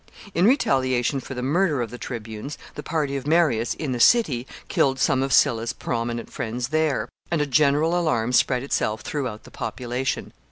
[0.33, 4.47] In retaliation for the murder of the tribunes, the party of Marius in the city
[4.67, 9.51] killed some of Sylla's prominent friends there, and a general alarm spread itself throughout the
[9.51, 10.33] population.